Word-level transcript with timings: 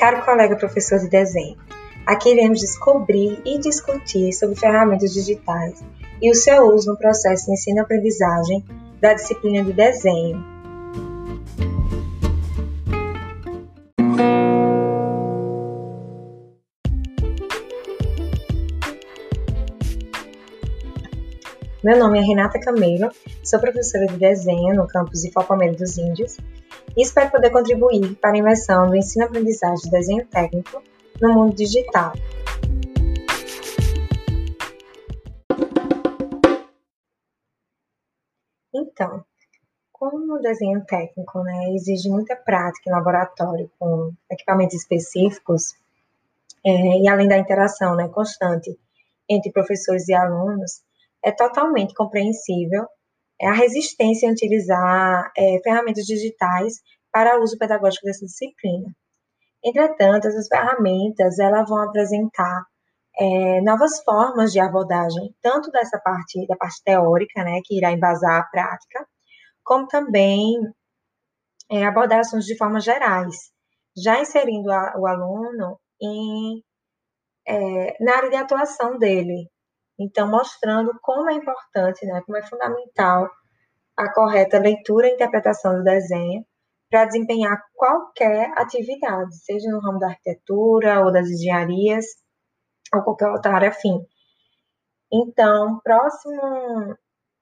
Caro 0.00 0.24
colega 0.24 0.56
professor 0.56 0.98
de 0.98 1.10
desenho, 1.10 1.58
aqui 2.06 2.30
iremos 2.30 2.58
descobrir 2.58 3.38
e 3.44 3.58
discutir 3.58 4.32
sobre 4.32 4.56
ferramentas 4.56 5.12
digitais 5.12 5.84
e 6.22 6.30
o 6.30 6.34
seu 6.34 6.74
uso 6.74 6.92
no 6.92 6.96
processo 6.96 7.44
de 7.44 7.52
ensino-aprendizagem 7.52 8.64
da 8.98 9.12
disciplina 9.12 9.62
de 9.62 9.74
desenho. 9.74 10.42
Meu 21.82 21.98
nome 21.98 22.18
é 22.18 22.22
Renata 22.22 22.60
Camelo, 22.60 23.10
sou 23.42 23.58
professora 23.58 24.06
de 24.06 24.18
desenho 24.18 24.74
no 24.74 24.86
campus 24.86 25.22
Palmeira 25.32 25.74
dos 25.74 25.96
Índios 25.96 26.36
e 26.94 27.02
espero 27.02 27.30
poder 27.30 27.48
contribuir 27.48 28.16
para 28.16 28.32
a 28.32 28.36
imersão 28.36 28.86
do 28.86 28.96
ensino-aprendizagem 28.96 29.84
de 29.84 29.90
desenho 29.90 30.26
técnico 30.26 30.82
no 31.22 31.32
mundo 31.32 31.56
digital. 31.56 32.12
Então, 38.74 39.24
como 39.90 40.34
o 40.34 40.42
desenho 40.42 40.84
técnico 40.84 41.42
né, 41.42 41.72
exige 41.74 42.10
muita 42.10 42.36
prática 42.36 42.90
em 42.90 42.92
laboratório 42.92 43.70
com 43.78 44.12
equipamentos 44.30 44.76
específicos, 44.76 45.74
é, 46.62 46.98
e 46.98 47.08
além 47.08 47.26
da 47.26 47.38
interação 47.38 47.96
né, 47.96 48.06
constante 48.08 48.78
entre 49.26 49.50
professores 49.50 50.06
e 50.08 50.12
alunos, 50.12 50.82
é 51.24 51.32
totalmente 51.32 51.94
compreensível 51.94 52.86
é 53.40 53.48
a 53.48 53.52
resistência 53.52 54.26
em 54.26 54.32
utilizar 54.32 55.32
é, 55.36 55.60
ferramentas 55.62 56.04
digitais 56.04 56.74
para 57.10 57.40
uso 57.40 57.56
pedagógico 57.56 58.04
dessa 58.04 58.26
disciplina. 58.26 58.94
Entretanto, 59.64 60.28
essas 60.28 60.46
ferramentas 60.46 61.38
elas 61.38 61.68
vão 61.68 61.82
apresentar 61.82 62.64
é, 63.18 63.60
novas 63.62 64.02
formas 64.04 64.52
de 64.52 64.60
abordagem, 64.60 65.34
tanto 65.42 65.70
dessa 65.70 65.98
parte 65.98 66.46
da 66.46 66.56
parte 66.56 66.82
teórica, 66.84 67.42
né, 67.42 67.60
que 67.64 67.76
irá 67.76 67.92
embasar 67.92 68.40
a 68.40 68.44
prática, 68.44 69.06
como 69.64 69.86
também 69.88 70.56
é, 71.70 71.84
abordar 71.84 72.20
assuntos 72.20 72.46
de 72.46 72.56
forma 72.56 72.80
gerais, 72.80 73.34
já 73.96 74.20
inserindo 74.20 74.70
a, 74.70 74.94
o 74.98 75.06
aluno 75.06 75.78
em, 76.00 76.62
é, 77.46 78.04
na 78.04 78.16
área 78.16 78.30
de 78.30 78.36
atuação 78.36 78.98
dele, 78.98 79.48
então, 80.00 80.26
mostrando 80.26 80.98
como 81.02 81.28
é 81.28 81.34
importante, 81.34 82.06
né, 82.06 82.22
como 82.24 82.38
é 82.38 82.42
fundamental 82.42 83.28
a 83.94 84.10
correta 84.14 84.58
leitura 84.58 85.06
e 85.06 85.12
interpretação 85.12 85.76
do 85.76 85.84
desenho 85.84 86.42
para 86.88 87.04
desempenhar 87.04 87.62
qualquer 87.74 88.50
atividade, 88.56 89.36
seja 89.36 89.70
no 89.70 89.78
ramo 89.78 89.98
da 89.98 90.08
arquitetura 90.08 91.04
ou 91.04 91.12
das 91.12 91.28
engenharias 91.28 92.06
ou 92.94 93.02
qualquer 93.02 93.28
outra 93.28 93.52
área 93.52 93.68
afim. 93.68 94.00
Então, 95.12 95.78
próximo 95.84 96.96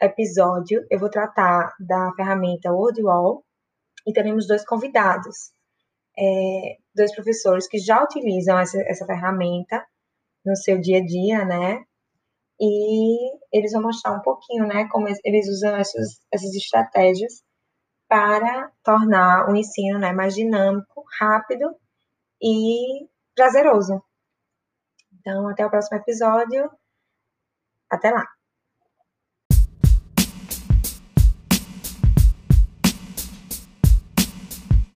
episódio 0.00 0.86
eu 0.88 0.98
vou 0.98 1.10
tratar 1.10 1.74
da 1.80 2.12
ferramenta 2.14 2.72
WordWall 2.72 3.44
e 4.06 4.12
teremos 4.12 4.46
dois 4.46 4.64
convidados, 4.64 5.50
é, 6.16 6.76
dois 6.94 7.12
professores 7.12 7.66
que 7.66 7.78
já 7.78 8.02
utilizam 8.04 8.58
essa, 8.60 8.80
essa 8.82 9.04
ferramenta 9.04 9.84
no 10.46 10.54
seu 10.54 10.80
dia 10.80 10.98
a 10.98 11.04
dia, 11.04 11.44
né? 11.44 11.84
E 12.60 13.36
eles 13.52 13.72
vão 13.72 13.82
mostrar 13.82 14.12
um 14.12 14.22
pouquinho, 14.22 14.66
né, 14.66 14.88
como 14.90 15.08
eles 15.24 15.48
usam 15.48 15.76
essas, 15.76 16.20
essas 16.32 16.54
estratégias 16.54 17.42
para 18.08 18.70
tornar 18.84 19.50
o 19.50 19.56
ensino, 19.56 19.98
né, 19.98 20.12
mais 20.12 20.34
dinâmico, 20.34 21.04
rápido 21.20 21.74
e 22.42 23.08
prazeroso. 23.36 24.02
Então, 25.20 25.48
até 25.48 25.66
o 25.66 25.70
próximo 25.70 25.98
episódio. 25.98 26.70
Até 27.90 28.10
lá! 28.10 28.24